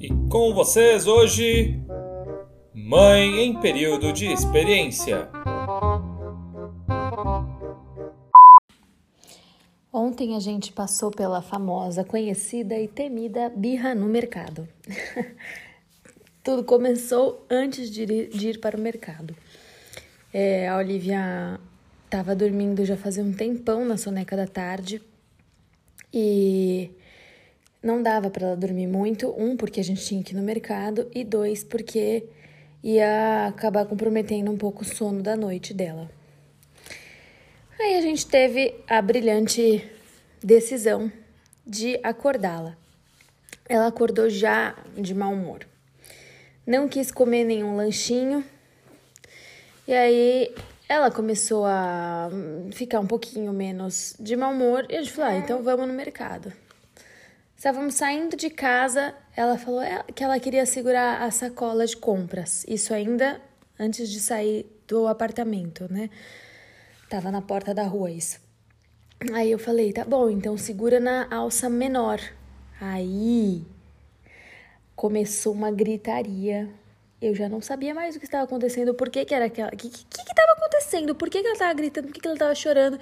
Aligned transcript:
E 0.00 0.08
com 0.30 0.54
vocês 0.54 1.06
hoje, 1.06 1.78
Mãe 2.72 3.40
em 3.40 3.60
período 3.60 4.14
de 4.14 4.32
experiência. 4.32 5.28
Ontem 9.92 10.34
a 10.34 10.40
gente 10.40 10.72
passou 10.72 11.10
pela 11.10 11.42
famosa, 11.42 12.02
conhecida 12.02 12.78
e 12.78 12.88
temida 12.88 13.50
birra 13.50 13.94
no 13.94 14.06
mercado. 14.06 14.66
Tudo 16.42 16.64
começou 16.64 17.44
antes 17.50 17.90
de 17.90 18.04
ir, 18.04 18.28
de 18.30 18.48
ir 18.48 18.58
para 18.58 18.78
o 18.78 18.80
mercado. 18.80 19.36
É, 20.32 20.66
a 20.66 20.78
Olivia 20.78 21.60
estava 22.06 22.34
dormindo 22.34 22.86
já 22.86 22.96
fazia 22.96 23.22
um 23.22 23.34
tempão 23.34 23.84
na 23.84 23.98
soneca 23.98 24.34
da 24.34 24.46
tarde 24.46 25.02
e 26.12 26.90
não 27.82 28.02
dava 28.02 28.30
para 28.30 28.48
ela 28.48 28.56
dormir 28.56 28.86
muito, 28.86 29.34
um 29.36 29.56
porque 29.56 29.80
a 29.80 29.84
gente 29.84 30.04
tinha 30.04 30.22
que 30.22 30.32
ir 30.32 30.36
no 30.36 30.42
mercado 30.42 31.10
e 31.14 31.24
dois 31.24 31.64
porque 31.64 32.24
ia 32.82 33.46
acabar 33.46 33.86
comprometendo 33.86 34.50
um 34.50 34.56
pouco 34.56 34.82
o 34.82 34.84
sono 34.84 35.22
da 35.22 35.36
noite 35.36 35.72
dela. 35.72 36.10
Aí 37.78 37.96
a 37.96 38.00
gente 38.00 38.26
teve 38.26 38.74
a 38.86 39.00
brilhante 39.00 39.82
decisão 40.42 41.10
de 41.66 41.98
acordá-la. 42.02 42.76
Ela 43.68 43.86
acordou 43.86 44.28
já 44.28 44.76
de 44.96 45.14
mau 45.14 45.32
humor. 45.32 45.66
Não 46.66 46.88
quis 46.88 47.10
comer 47.10 47.44
nenhum 47.44 47.76
lanchinho. 47.76 48.44
E 49.88 49.94
aí 49.94 50.54
ela 50.88 51.10
começou 51.10 51.64
a 51.64 52.28
ficar 52.72 53.00
um 53.00 53.06
pouquinho 53.06 53.52
menos 53.52 54.14
de 54.20 54.36
mau 54.36 54.52
humor 54.52 54.86
e 54.90 54.96
a 54.96 55.02
gente 55.02 55.12
falou: 55.12 55.30
ah, 55.30 55.36
então 55.36 55.62
vamos 55.62 55.86
no 55.86 55.94
mercado. 55.94 56.52
Estávamos 57.60 57.96
saindo 57.96 58.38
de 58.38 58.48
casa, 58.48 59.14
ela 59.36 59.58
falou 59.58 59.82
que 60.14 60.24
ela 60.24 60.40
queria 60.40 60.64
segurar 60.64 61.20
a 61.20 61.30
sacola 61.30 61.86
de 61.86 61.94
compras. 61.94 62.64
Isso 62.66 62.94
ainda 62.94 63.38
antes 63.78 64.08
de 64.08 64.18
sair 64.18 64.64
do 64.88 65.06
apartamento, 65.06 65.86
né? 65.92 66.08
Tava 67.10 67.30
na 67.30 67.42
porta 67.42 67.74
da 67.74 67.82
rua 67.82 68.10
isso. 68.10 68.40
Aí 69.34 69.50
eu 69.50 69.58
falei, 69.58 69.92
tá 69.92 70.06
bom, 70.06 70.30
então 70.30 70.56
segura 70.56 70.98
na 70.98 71.28
alça 71.30 71.68
menor. 71.68 72.18
Aí 72.80 73.62
começou 74.96 75.52
uma 75.52 75.70
gritaria. 75.70 76.66
Eu 77.20 77.34
já 77.34 77.46
não 77.46 77.60
sabia 77.60 77.92
mais 77.92 78.16
o 78.16 78.18
que 78.18 78.24
estava 78.24 78.44
acontecendo, 78.44 78.94
por 78.94 79.10
que, 79.10 79.22
que 79.26 79.34
era 79.34 79.44
aquela. 79.44 79.68
O 79.68 79.76
que 79.76 79.86
estava 79.86 80.52
acontecendo? 80.52 81.14
Por 81.14 81.28
que, 81.28 81.42
que 81.42 81.46
ela 81.46 81.52
estava 81.52 81.74
gritando? 81.74 82.06
Por 82.06 82.14
que, 82.14 82.20
que 82.20 82.26
ela 82.26 82.36
estava 82.36 82.54
chorando? 82.54 82.98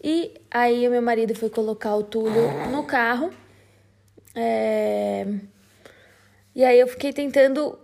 E 0.00 0.32
aí 0.48 0.86
o 0.86 0.92
meu 0.92 1.02
marido 1.02 1.34
foi 1.34 1.50
colocar 1.50 1.96
o 1.96 2.04
Túlio 2.04 2.68
no 2.70 2.84
carro 2.84 3.32
é... 4.34 5.26
E 6.54 6.64
aí 6.64 6.78
eu 6.78 6.86
fiquei 6.86 7.12
tentando 7.12 7.78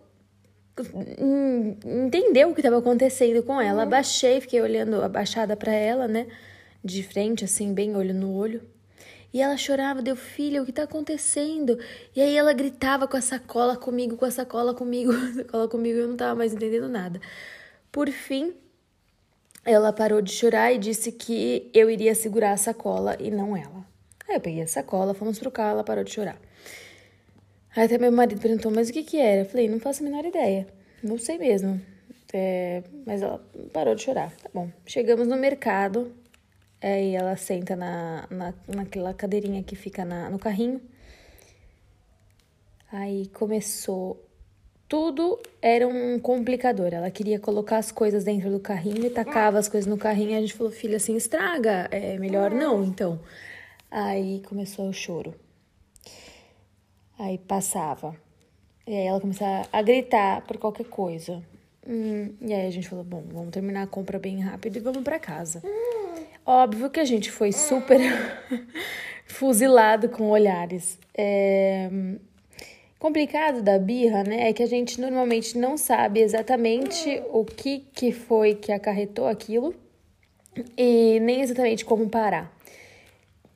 entender 1.86 2.46
o 2.46 2.54
que 2.54 2.60
estava 2.60 2.78
acontecendo 2.78 3.42
com 3.42 3.60
ela. 3.60 3.82
Abaixei, 3.82 4.40
fiquei 4.40 4.60
olhando 4.60 5.02
abaixada 5.02 5.56
para 5.56 5.72
ela, 5.72 6.06
né? 6.08 6.26
De 6.82 7.02
frente, 7.02 7.44
assim, 7.44 7.74
bem 7.74 7.96
olho 7.96 8.14
no 8.14 8.34
olho. 8.34 8.62
E 9.32 9.40
ela 9.40 9.56
chorava, 9.56 10.02
deu 10.02 10.16
filha, 10.16 10.62
o 10.62 10.66
que 10.66 10.72
tá 10.72 10.84
acontecendo? 10.84 11.78
E 12.16 12.20
aí 12.20 12.36
ela 12.36 12.52
gritava 12.52 13.06
com 13.06 13.16
a 13.16 13.20
sacola 13.20 13.76
comigo, 13.76 14.16
com 14.16 14.24
a 14.24 14.30
sacola 14.30 14.74
comigo, 14.74 15.12
com 15.14 15.24
a 15.24 15.32
sacola 15.34 15.68
comigo, 15.68 15.98
eu 15.98 16.08
não 16.08 16.16
tava 16.16 16.34
mais 16.34 16.52
entendendo 16.52 16.88
nada. 16.88 17.20
Por 17.92 18.08
fim, 18.08 18.54
ela 19.64 19.92
parou 19.92 20.20
de 20.20 20.32
chorar 20.32 20.72
e 20.72 20.78
disse 20.78 21.12
que 21.12 21.70
eu 21.72 21.88
iria 21.90 22.14
segurar 22.14 22.52
a 22.52 22.56
sacola 22.56 23.16
e 23.20 23.30
não 23.30 23.56
ela. 23.56 23.89
Aí 24.30 24.36
eu 24.36 24.40
peguei 24.40 24.62
a 24.62 24.66
sacola, 24.68 25.12
fomos 25.12 25.40
pro 25.40 25.50
carro, 25.50 25.72
ela 25.72 25.84
parou 25.84 26.04
de 26.04 26.12
chorar. 26.12 26.40
Aí 27.74 27.84
até 27.84 27.98
meu 27.98 28.12
marido 28.12 28.40
perguntou, 28.40 28.70
mas 28.70 28.88
o 28.88 28.92
que 28.92 29.02
que 29.02 29.18
era? 29.18 29.42
Eu 29.42 29.46
falei, 29.46 29.68
não 29.68 29.80
faço 29.80 30.02
a 30.02 30.08
menor 30.08 30.24
ideia, 30.24 30.68
não 31.02 31.18
sei 31.18 31.36
mesmo. 31.36 31.80
É, 32.32 32.84
mas 33.04 33.22
ela 33.22 33.44
parou 33.72 33.96
de 33.96 34.02
chorar. 34.02 34.30
Tá 34.36 34.48
bom. 34.54 34.70
Chegamos 34.86 35.26
no 35.26 35.36
mercado, 35.36 36.14
aí 36.80 37.16
ela 37.16 37.36
senta 37.36 37.74
na, 37.74 38.28
na, 38.30 38.54
naquela 38.68 39.12
cadeirinha 39.12 39.64
que 39.64 39.74
fica 39.74 40.04
na, 40.04 40.30
no 40.30 40.38
carrinho. 40.38 40.80
Aí 42.92 43.26
começou. 43.34 44.24
Tudo 44.88 45.40
era 45.60 45.86
um 45.88 46.20
complicador. 46.20 46.92
Ela 46.92 47.10
queria 47.10 47.38
colocar 47.40 47.78
as 47.78 47.90
coisas 47.90 48.22
dentro 48.22 48.50
do 48.50 48.60
carrinho 48.60 49.06
e 49.06 49.10
tacava 49.10 49.58
as 49.58 49.68
coisas 49.68 49.88
no 49.88 49.96
carrinho. 49.96 50.36
A 50.36 50.40
gente 50.40 50.54
falou, 50.54 50.72
filha, 50.72 50.96
assim 50.96 51.16
estraga. 51.16 51.88
É 51.90 52.16
melhor 52.18 52.52
não, 52.52 52.84
então. 52.84 53.20
Aí 53.90 54.40
começou 54.48 54.88
o 54.88 54.92
choro. 54.92 55.34
Aí 57.18 57.38
passava. 57.38 58.14
E 58.86 58.94
aí 58.94 59.06
ela 59.06 59.20
começava 59.20 59.68
a 59.72 59.82
gritar 59.82 60.42
por 60.42 60.58
qualquer 60.58 60.86
coisa. 60.86 61.42
Hum, 61.86 62.34
e 62.40 62.54
aí 62.54 62.66
a 62.66 62.70
gente 62.70 62.88
falou: 62.88 63.04
bom, 63.04 63.24
vamos 63.32 63.50
terminar 63.50 63.82
a 63.82 63.86
compra 63.86 64.18
bem 64.18 64.40
rápido 64.40 64.76
e 64.76 64.80
vamos 64.80 65.02
para 65.02 65.18
casa. 65.18 65.60
Hum. 65.64 66.24
Óbvio 66.46 66.88
que 66.88 67.00
a 67.00 67.04
gente 67.04 67.30
foi 67.30 67.52
super 67.52 68.00
fuzilado 69.26 70.08
com 70.08 70.30
olhares. 70.30 70.98
É... 71.12 71.90
Complicado 72.98 73.62
da 73.62 73.78
birra, 73.78 74.22
né? 74.22 74.48
É 74.48 74.52
que 74.52 74.62
a 74.62 74.66
gente 74.66 75.00
normalmente 75.00 75.58
não 75.58 75.76
sabe 75.76 76.20
exatamente 76.20 77.22
o 77.30 77.44
que, 77.44 77.80
que 77.92 78.12
foi 78.12 78.54
que 78.54 78.70
acarretou 78.70 79.26
aquilo 79.26 79.74
e 80.76 81.18
nem 81.20 81.40
exatamente 81.40 81.84
como 81.84 82.08
parar 82.08 82.54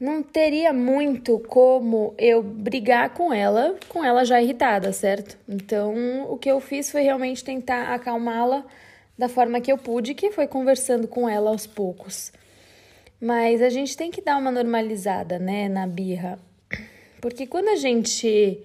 não 0.04 0.22
teria 0.22 0.70
muito 0.70 1.38
como 1.38 2.14
eu 2.18 2.42
brigar 2.42 3.14
com 3.14 3.32
ela, 3.32 3.74
com 3.88 4.04
ela 4.04 4.22
já 4.22 4.40
irritada, 4.40 4.92
certo? 4.92 5.38
Então, 5.48 6.30
o 6.30 6.36
que 6.36 6.50
eu 6.50 6.60
fiz 6.60 6.90
foi 6.90 7.00
realmente 7.00 7.42
tentar 7.42 7.94
acalmá-la 7.94 8.66
da 9.16 9.30
forma 9.30 9.62
que 9.62 9.72
eu 9.72 9.78
pude, 9.78 10.12
que 10.12 10.30
foi 10.30 10.46
conversando 10.46 11.08
com 11.08 11.26
ela 11.26 11.48
aos 11.48 11.66
poucos. 11.66 12.30
Mas 13.18 13.62
a 13.62 13.70
gente 13.70 13.96
tem 13.96 14.10
que 14.10 14.20
dar 14.20 14.36
uma 14.36 14.52
normalizada, 14.52 15.38
né, 15.38 15.70
na 15.70 15.86
birra. 15.86 16.38
Porque 17.18 17.46
quando 17.46 17.68
a 17.68 17.76
gente 17.76 18.60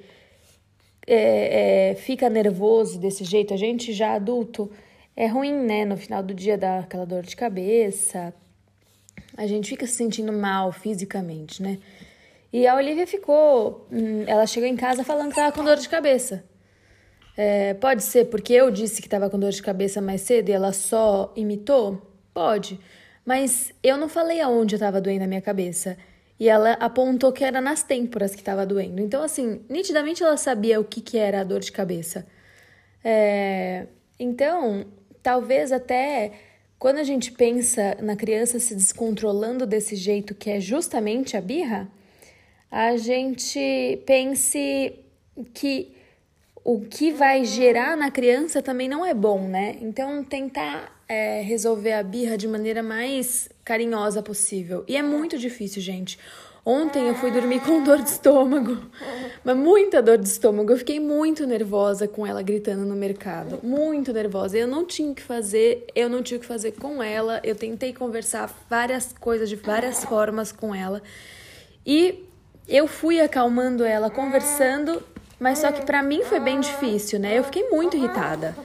é, 1.08 1.92
é, 1.92 1.96
fica 1.96 2.30
nervoso 2.30 3.00
desse 3.00 3.24
jeito, 3.24 3.54
a 3.54 3.58
gente 3.58 3.94
já 3.94 4.16
adulto, 4.16 4.70
é 5.16 5.26
ruim, 5.26 5.54
né? 5.54 5.86
No 5.86 5.96
final 5.96 6.22
do 6.22 6.34
dia 6.34 6.58
dá 6.58 6.80
aquela 6.80 7.06
dor 7.06 7.24
de 7.24 7.38
cabeça, 7.38 8.34
a 9.40 9.48
gente 9.48 9.70
fica 9.70 9.88
se 9.88 9.94
sentindo 9.94 10.34
mal 10.34 10.70
fisicamente, 10.74 11.64
né? 11.64 11.80
E 12.52 12.68
a 12.68 12.76
Olivia 12.76 13.08
ficou. 13.08 13.88
Hum, 13.90 14.26
ela 14.28 14.46
chegou 14.46 14.68
em 14.68 14.76
casa 14.76 15.02
falando 15.02 15.30
que 15.30 15.36
tava 15.36 15.54
com 15.54 15.64
dor 15.64 15.78
de 15.78 15.88
cabeça. 15.88 16.44
É, 17.38 17.74
pode 17.76 18.04
ser 18.04 18.26
porque 18.26 18.52
eu 18.52 18.70
disse 18.70 19.02
que 19.02 19.08
tava 19.08 19.30
com 19.30 19.40
dor 19.40 19.52
de 19.52 19.62
cabeça 19.62 20.02
mais 20.02 20.22
cedo 20.22 20.50
e 20.50 20.52
ela 20.52 20.74
só 20.74 21.32
imitou? 21.38 22.02
Pode. 22.34 22.78
Mas 23.26 23.72
eu 23.82 23.96
não 23.96 24.10
falei 24.10 24.42
aonde 24.42 24.76
eu 24.76 24.80
tava 24.80 25.00
doendo 25.00 25.24
a 25.24 25.28
minha 25.28 25.42
cabeça. 25.42 25.98
E 26.38 26.50
ela 26.50 26.74
apontou 26.74 27.32
que 27.32 27.46
era 27.46 27.62
nas 27.62 27.82
têmporas 27.82 28.36
que 28.36 28.44
tava 28.44 28.66
doendo. 28.66 29.02
Então, 29.02 29.24
assim, 29.24 29.62
nitidamente 29.70 30.22
ela 30.22 30.36
sabia 30.36 30.82
o 30.82 30.84
que, 30.84 31.00
que 31.00 31.18
era 31.18 31.40
a 31.40 31.44
dor 31.46 31.62
de 31.62 31.72
cabeça. 31.72 32.28
É, 33.02 33.88
então, 34.20 34.86
talvez 35.24 35.72
até 35.72 36.49
quando 36.80 36.98
a 36.98 37.04
gente 37.04 37.34
pensa 37.34 37.98
na 38.02 38.16
criança 38.16 38.58
se 38.58 38.74
descontrolando 38.74 39.66
desse 39.66 39.98
jeito, 39.98 40.34
que 40.34 40.50
é 40.50 40.62
justamente 40.62 41.36
a 41.36 41.42
birra, 41.42 41.90
a 42.72 42.96
gente 42.96 44.02
pense 44.06 44.94
que 45.54 45.92
o 46.64 46.82
que 46.82 47.12
vai 47.12 47.44
gerar 47.44 47.98
na 47.98 48.10
criança 48.10 48.62
também 48.62 48.88
não 48.88 49.06
é 49.06 49.14
bom, 49.14 49.48
né? 49.48 49.78
Então, 49.82 50.24
tentar 50.24 51.04
é, 51.08 51.42
resolver 51.42 51.94
a 51.94 52.04
birra 52.04 52.38
de 52.38 52.48
maneira 52.48 52.82
mais 52.82 53.50
carinhosa 53.66 54.22
possível. 54.22 54.86
E 54.88 54.96
é 54.96 55.02
muito 55.02 55.38
difícil, 55.38 55.82
gente. 55.82 56.18
Ontem 56.72 57.08
eu 57.08 57.16
fui 57.16 57.32
dormir 57.32 57.62
com 57.62 57.82
dor 57.82 57.98
de 57.98 58.10
estômago, 58.10 58.78
mas 59.44 59.58
muita 59.58 60.04
dor 60.04 60.20
de 60.20 60.28
estômago. 60.28 60.72
Eu 60.72 60.78
fiquei 60.78 61.00
muito 61.00 61.48
nervosa 61.48 62.08
com 62.08 62.28
ela 62.28 62.44
gritando 62.44 62.86
no 62.86 62.96
mercado, 62.96 63.60
muito 63.64 64.14
nervosa. 64.14 64.56
Eu 64.56 64.68
não 64.68 64.86
tinha 64.86 65.12
o 65.12 65.16
que 65.16 65.24
fazer, 65.24 65.88
eu 65.96 66.08
não 66.08 66.22
tinha 66.22 66.38
o 66.38 66.40
que 66.40 66.46
fazer 66.46 66.74
com 66.74 67.02
ela. 67.02 67.42
Eu 67.44 67.56
tentei 67.56 67.92
conversar 67.92 68.54
várias 68.70 69.12
coisas 69.20 69.50
de 69.50 69.56
várias 69.56 70.04
formas 70.06 70.52
com 70.52 70.76
ela 70.76 71.02
e 71.84 72.24
eu 72.68 72.86
fui 72.86 73.20
acalmando 73.20 73.84
ela, 73.84 74.12
conversando, 74.12 75.02
mas 75.40 75.58
só 75.58 75.72
que 75.72 75.84
para 75.84 76.04
mim 76.04 76.22
foi 76.24 76.40
bem 76.40 76.60
difícil, 76.60 77.20
né? 77.20 77.36
Eu 77.36 77.44
fiquei 77.46 77.68
muito 77.72 77.98
irritada 77.98 78.56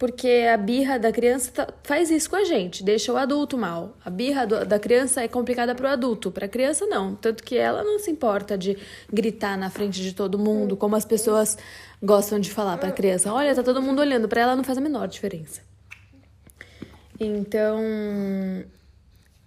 porque 0.00 0.48
a 0.50 0.56
birra 0.56 0.98
da 0.98 1.12
criança 1.12 1.52
tá, 1.52 1.68
faz 1.82 2.10
isso 2.10 2.30
com 2.30 2.36
a 2.36 2.42
gente, 2.42 2.82
deixa 2.82 3.12
o 3.12 3.18
adulto 3.18 3.58
mal. 3.58 3.98
A 4.02 4.08
birra 4.08 4.46
do, 4.46 4.64
da 4.64 4.78
criança 4.78 5.22
é 5.22 5.28
complicada 5.28 5.74
para 5.74 5.90
o 5.90 5.92
adulto, 5.92 6.32
para 6.32 6.46
a 6.46 6.48
criança 6.48 6.86
não. 6.86 7.14
Tanto 7.14 7.44
que 7.44 7.58
ela 7.58 7.84
não 7.84 7.98
se 7.98 8.10
importa 8.10 8.56
de 8.56 8.78
gritar 9.12 9.58
na 9.58 9.68
frente 9.68 10.00
de 10.00 10.14
todo 10.14 10.38
mundo, 10.38 10.74
como 10.74 10.96
as 10.96 11.04
pessoas 11.04 11.58
gostam 12.02 12.40
de 12.40 12.50
falar 12.50 12.78
para 12.78 12.88
a 12.88 12.92
criança: 12.92 13.30
olha, 13.30 13.54
tá 13.54 13.62
todo 13.62 13.82
mundo 13.82 14.00
olhando, 14.00 14.26
para 14.26 14.40
ela 14.40 14.56
não 14.56 14.64
faz 14.64 14.78
a 14.78 14.80
menor 14.80 15.06
diferença. 15.06 15.60
Então, 17.20 17.78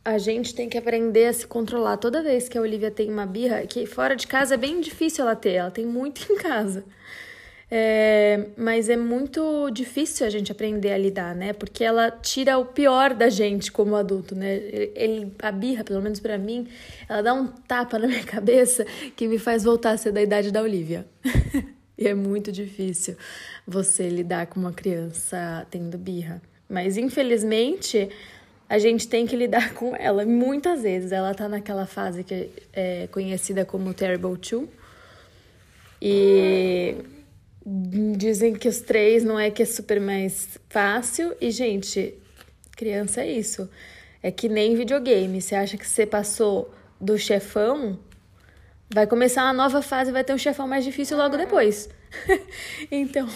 a 0.06 0.20
gente 0.20 0.54
tem 0.54 0.70
que 0.70 0.78
aprender 0.78 1.26
a 1.26 1.34
se 1.34 1.48
controlar. 1.48 1.98
Toda 1.98 2.22
vez 2.22 2.48
que 2.48 2.60
a 2.60 2.62
Olivia 2.62 2.92
tem 2.92 3.10
uma 3.10 3.26
birra, 3.26 3.66
que 3.66 3.88
fora 3.88 4.16
de 4.16 4.28
casa 4.28 4.54
é 4.54 4.58
bem 4.58 4.80
difícil 4.80 5.26
ela 5.26 5.36
ter, 5.36 5.54
ela 5.54 5.72
tem 5.72 5.84
muito 5.84 6.32
em 6.32 6.38
casa. 6.38 6.86
É, 7.75 8.50
mas 8.56 8.88
é 8.88 8.96
muito 8.96 9.72
difícil 9.72 10.28
a 10.28 10.30
gente 10.30 10.52
aprender 10.52 10.92
a 10.92 10.98
lidar, 10.98 11.34
né? 11.34 11.54
Porque 11.54 11.84
ela 11.84 12.12
tira 12.12 12.56
o 12.60 12.66
pior 12.66 13.16
da 13.16 13.30
gente 13.30 13.72
como 13.72 13.96
adulto, 13.96 14.36
né? 14.36 14.58
Ele, 14.94 15.34
a 15.42 15.52
birra, 15.52 15.84
pelo 15.84 16.00
menos 16.00 16.20
para 16.20 16.38
mim, 16.38 16.68
ela 17.10 17.24
dá 17.24 17.34
um 17.34 17.48
tapa 17.48 17.98
na 17.98 18.06
minha 18.08 18.24
cabeça 18.24 18.86
que 19.16 19.28
me 19.28 19.40
faz 19.40 19.64
voltar 19.64 19.94
a 19.94 19.98
ser 19.98 20.12
da 20.12 20.22
idade 20.22 20.52
da 20.52 20.62
Olivia. 20.62 21.04
e 21.98 22.08
é 22.08 22.14
muito 22.14 22.52
difícil 22.52 23.18
você 23.66 24.08
lidar 24.08 24.46
com 24.46 24.60
uma 24.60 24.72
criança 24.72 25.66
tendo 25.72 25.98
birra. 25.98 26.40
Mas 26.70 26.96
infelizmente 26.96 28.08
a 28.70 28.78
gente 28.78 29.08
tem 29.08 29.25
que 29.25 29.36
lidar 29.36 29.74
com 29.74 29.96
ela. 29.96 30.24
Muitas 30.24 30.84
vezes 30.84 31.12
ela 31.12 31.34
tá 31.34 31.50
naquela 31.50 31.88
fase 31.88 32.24
que 32.24 32.52
é 32.72 33.08
conhecida 33.08 33.66
como 33.66 33.96
Terrible 33.96 34.38
Two. 34.38 34.70
E 36.00 36.98
Dizem 37.65 38.54
que 38.54 38.68
os 38.68 38.81
três 38.81 39.24
não 39.24 39.39
é 39.39 39.50
que 39.50 39.63
é 39.63 39.65
super 39.65 40.00
mais 40.00 40.60
fácil. 40.69 41.36
E, 41.39 41.50
gente, 41.50 42.13
criança 42.75 43.21
é 43.21 43.31
isso. 43.31 43.69
É 44.21 44.31
que 44.31 44.50
nem 44.50 44.75
videogame. 44.75 45.42
Você 45.42 45.56
acha 45.56 45.77
que 45.77 45.88
você 45.88 46.06
passou 46.06 46.74
do 47.00 47.18
chefão, 47.18 48.00
vai 48.94 49.06
começar 49.06 49.44
uma 49.44 49.54
nova 49.54 49.81
fase 49.81 50.12
vai 50.12 50.24
ter 50.24 50.33
um 50.33 50.38
chefão 50.38 50.68
mais 50.68 50.86
difícil 50.86 51.18
logo 51.18 51.36
depois. 51.36 51.89
então, 52.89 53.27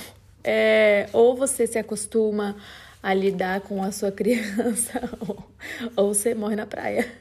é, 0.43 1.09
ou 1.11 1.35
você 1.35 1.67
se 1.67 1.77
acostuma 1.77 2.55
a 3.03 3.13
lidar 3.13 3.61
com 3.61 3.83
a 3.83 3.91
sua 3.91 4.11
criança, 4.13 5.01
ou, 5.19 5.51
ou 5.95 6.13
você 6.13 6.33
morre 6.33 6.55
na 6.55 6.65
praia. 6.65 7.11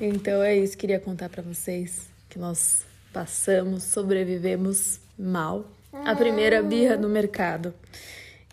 Então 0.00 0.42
é 0.42 0.56
isso, 0.56 0.76
queria 0.76 0.98
contar 0.98 1.28
para 1.28 1.42
vocês 1.42 2.08
que 2.28 2.38
nós 2.38 2.84
passamos, 3.12 3.84
sobrevivemos 3.84 4.98
mal 5.16 5.64
a 6.04 6.14
primeira 6.16 6.62
birra 6.62 6.96
no 6.96 7.08
mercado. 7.08 7.74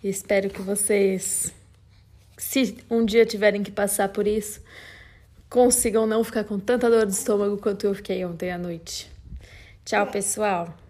E 0.04 0.10
espero 0.10 0.50
que 0.50 0.62
vocês, 0.62 1.54
se 2.38 2.78
um 2.90 3.06
dia 3.06 3.26
tiverem 3.26 3.64
que 3.64 3.72
passar 3.72 4.10
por 4.10 4.28
isso, 4.28 4.62
consigam 5.50 6.06
não 6.06 6.24
ficar 6.24 6.44
com 6.44 6.60
tanta 6.60 6.90
dor 6.90 7.06
de 7.06 7.14
estômago 7.14 7.58
quanto 7.58 7.86
eu 7.86 7.94
fiquei 7.94 8.24
ontem 8.26 8.52
à 8.52 8.58
noite. 8.58 9.12
Tchau, 9.86 10.08
pessoal! 10.08 10.81